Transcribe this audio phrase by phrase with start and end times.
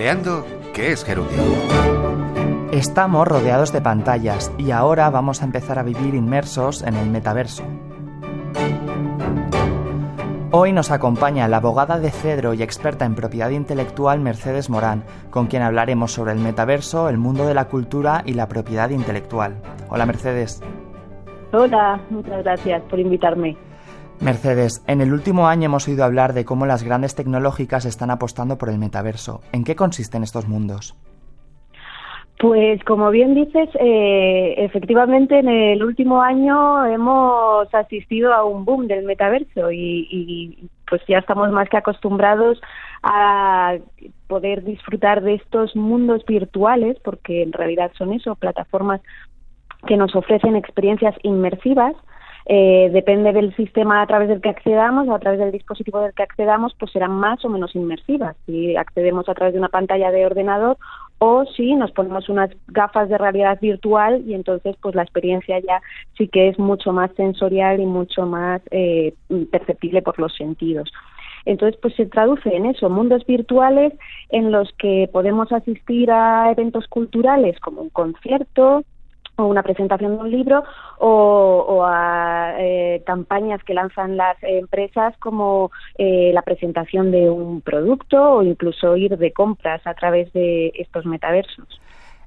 [0.00, 1.42] Creando, ¿qué es Gerundio?
[2.72, 7.64] Estamos rodeados de pantallas y ahora vamos a empezar a vivir inmersos en el metaverso.
[10.52, 15.48] Hoy nos acompaña la abogada de Cedro y experta en propiedad intelectual Mercedes Morán, con
[15.48, 19.60] quien hablaremos sobre el metaverso, el mundo de la cultura y la propiedad intelectual.
[19.90, 20.62] Hola Mercedes.
[21.52, 23.54] Hola, muchas gracias por invitarme.
[24.20, 28.58] Mercedes, en el último año hemos oído hablar de cómo las grandes tecnológicas están apostando
[28.58, 29.40] por el metaverso.
[29.52, 30.94] ¿En qué consisten estos mundos?
[32.38, 38.88] Pues como bien dices, eh, efectivamente en el último año hemos asistido a un boom
[38.88, 42.60] del metaverso y, y, pues ya estamos más que acostumbrados
[43.02, 43.76] a
[44.26, 49.00] poder disfrutar de estos mundos virtuales, porque en realidad son eso, plataformas
[49.86, 51.94] que nos ofrecen experiencias inmersivas
[52.52, 56.12] eh, depende del sistema a través del que accedamos o a través del dispositivo del
[56.14, 58.34] que accedamos, pues serán más o menos inmersivas.
[58.44, 60.76] Si accedemos a través de una pantalla de ordenador
[61.18, 65.80] o si nos ponemos unas gafas de realidad virtual y entonces pues la experiencia ya
[66.18, 69.14] sí que es mucho más sensorial y mucho más eh,
[69.52, 70.90] perceptible por los sentidos.
[71.44, 73.92] Entonces, pues se traduce en eso, mundos virtuales
[74.28, 78.82] en los que podemos asistir a eventos culturales como un concierto,
[79.46, 80.62] una presentación de un libro
[80.98, 88.36] o, a eh, campañas que lanzan las empresas como eh, la presentación de un producto
[88.36, 91.80] o incluso ir de compras a través de estos metaversos.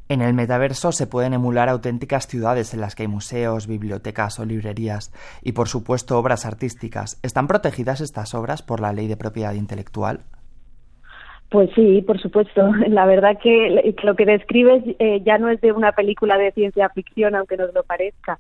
[0.10, 4.46] En el metaverso se pueden emular auténticas ciudades en las que hay museos, bibliotecas o
[4.46, 7.20] librerías y por supuesto obras artísticas.
[7.24, 10.20] ¿Están protegidas estas obras por la ley de propiedad intelectual?
[11.54, 12.72] Pues sí, por supuesto.
[12.88, 16.90] La verdad que lo que describes eh, ya no es de una película de ciencia
[16.90, 18.40] ficción, aunque nos lo parezca.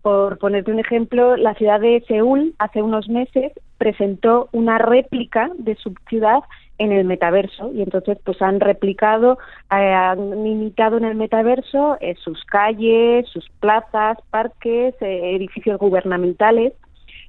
[0.00, 5.74] Por ponerte un ejemplo, la ciudad de Seúl hace unos meses presentó una réplica de
[5.74, 6.38] su ciudad
[6.78, 9.36] en el metaverso y entonces pues han replicado,
[9.70, 16.72] eh, han imitado en el metaverso eh, sus calles, sus plazas, parques, edificios gubernamentales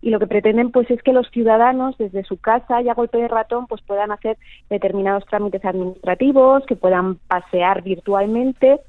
[0.05, 3.17] y lo que pretenden pues es que los ciudadanos desde su casa y a golpe
[3.17, 4.38] de ratón pues puedan hacer
[4.69, 8.81] determinados trámites administrativos, que puedan pasear virtualmente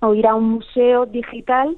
[0.00, 1.76] o ir a un museo digital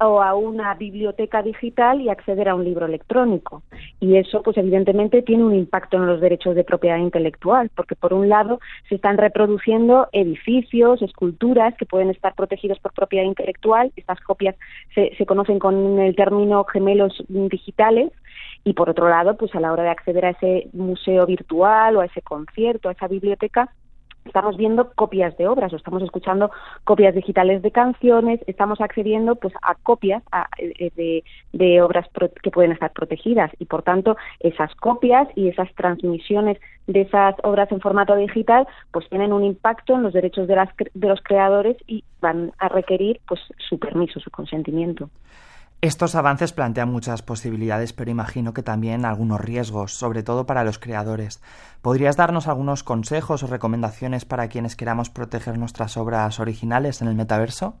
[0.00, 3.62] o a una biblioteca digital y acceder a un libro electrónico.
[4.00, 8.12] Y eso, pues evidentemente, tiene un impacto en los derechos de propiedad intelectual, porque por
[8.12, 13.92] un lado se están reproduciendo edificios, esculturas que pueden estar protegidos por propiedad intelectual.
[13.96, 14.56] Estas copias
[14.94, 18.12] se, se conocen con el término gemelos digitales.
[18.64, 22.00] Y por otro lado, pues a la hora de acceder a ese museo virtual o
[22.00, 23.70] a ese concierto, a esa biblioteca,
[24.24, 26.50] estamos viendo copias de obras o estamos escuchando
[26.84, 30.22] copias digitales de canciones, estamos accediendo pues a copias
[30.58, 32.06] eh, de, obras
[32.42, 37.70] que pueden estar protegidas y por tanto esas copias y esas transmisiones de esas obras
[37.72, 41.76] en formato digital pues tienen un impacto en los derechos de, las, de los creadores
[41.86, 45.10] y van a requerir pues su permiso, su consentimiento.
[45.84, 50.78] Estos avances plantean muchas posibilidades, pero imagino que también algunos riesgos, sobre todo para los
[50.78, 51.42] creadores.
[51.82, 57.14] ¿Podrías darnos algunos consejos o recomendaciones para quienes queramos proteger nuestras obras originales en el
[57.14, 57.76] metaverso?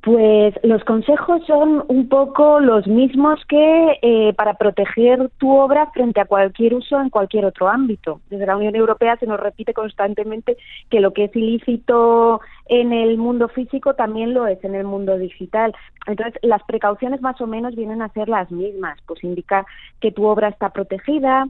[0.00, 6.20] Pues los consejos son un poco los mismos que eh, para proteger tu obra frente
[6.20, 8.20] a cualquier uso en cualquier otro ámbito.
[8.30, 10.56] Desde la Unión Europea se nos repite constantemente
[10.88, 15.18] que lo que es ilícito en el mundo físico también lo es en el mundo
[15.18, 15.74] digital.
[16.06, 19.66] Entonces, las precauciones más o menos vienen a ser las mismas, pues indicar
[20.00, 21.48] que tu obra está protegida,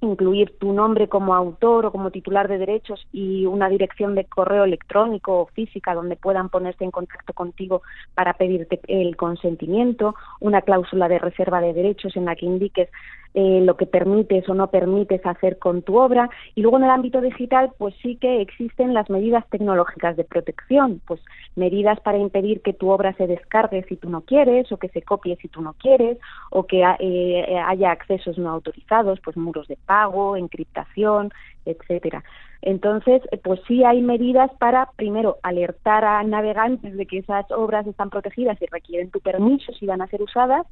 [0.00, 4.64] incluir tu nombre como autor o como titular de derechos y una dirección de correo
[4.64, 7.82] electrónico o física donde puedan ponerse en contacto contigo
[8.14, 12.88] para pedirte el consentimiento, una cláusula de reserva de derechos en la que indiques
[13.34, 16.30] eh, lo que permites o no permites hacer con tu obra.
[16.54, 21.00] Y luego en el ámbito digital, pues sí que existen las medidas tecnológicas de protección,
[21.06, 21.20] pues
[21.54, 25.02] medidas para impedir que tu obra se descargue si tú no quieres, o que se
[25.02, 26.18] copie si tú no quieres,
[26.50, 31.32] o que eh, haya accesos no autorizados, pues muros de pago, encriptación,
[31.64, 32.24] etcétera.
[32.62, 38.10] Entonces, pues sí hay medidas para, primero, alertar a navegantes de que esas obras están
[38.10, 40.66] protegidas y requieren tu permiso si van a ser usadas,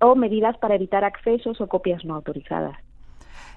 [0.00, 2.76] o medidas para evitar accesos o copias no autorizadas.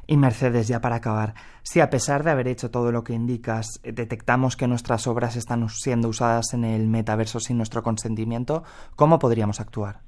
[0.07, 3.79] Y Mercedes, ya para acabar, si a pesar de haber hecho todo lo que indicas,
[3.83, 8.63] eh, detectamos que nuestras obras están siendo usadas en el metaverso sin nuestro consentimiento,
[8.95, 9.99] ¿cómo podríamos actuar?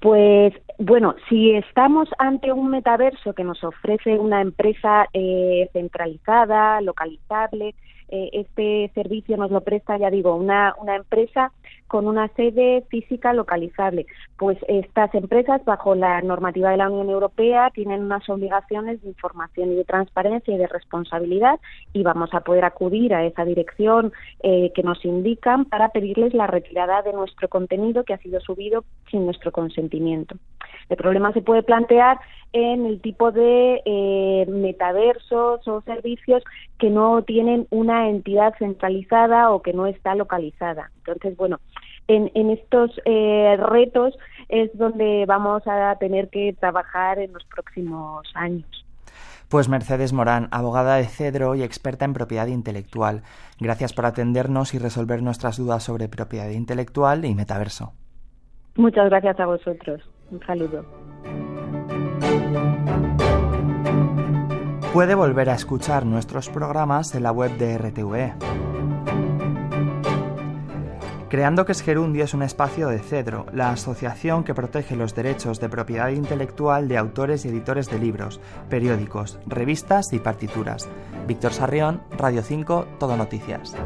[0.00, 7.74] Pues bueno, si estamos ante un metaverso que nos ofrece una empresa eh, centralizada, localizable,
[8.08, 11.52] eh, este servicio nos lo presta, ya digo, una, una empresa
[11.88, 14.06] con una sede física localizable.
[14.36, 19.72] Pues estas empresas, bajo la normativa de la Unión Europea, tienen unas obligaciones de información
[19.72, 21.58] y de transparencia y de responsabilidad
[21.92, 24.12] y vamos a poder acudir a esa dirección
[24.42, 28.84] eh, que nos indican para pedirles la retirada de nuestro contenido que ha sido subido
[29.10, 30.36] sin nuestro consentimiento.
[30.88, 32.18] El problema se puede plantear
[32.52, 36.42] en el tipo de eh, metaversos o servicios
[36.78, 40.90] que no tienen una entidad centralizada o que no está localizada.
[40.98, 41.60] Entonces, bueno,
[42.08, 44.16] en, en estos eh, retos
[44.48, 48.66] es donde vamos a tener que trabajar en los próximos años.
[49.50, 53.22] Pues Mercedes Morán, abogada de Cedro y experta en propiedad intelectual.
[53.58, 57.92] Gracias por atendernos y resolver nuestras dudas sobre propiedad intelectual y metaverso.
[58.76, 60.02] Muchas gracias a vosotros.
[60.30, 60.84] Un saludo.
[64.92, 68.58] Puede volver a escuchar nuestros programas en la web de RTV.
[71.28, 71.82] Creando que es
[72.24, 76.96] es un espacio de Cedro, la asociación que protege los derechos de propiedad intelectual de
[76.96, 78.40] autores y editores de libros,
[78.70, 80.88] periódicos, revistas y partituras.
[81.26, 83.76] Víctor Sarrión, Radio 5, Todo Noticias.